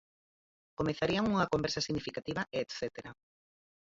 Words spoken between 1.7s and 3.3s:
significativa e etcétera.